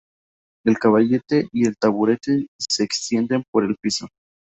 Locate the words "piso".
3.79-4.07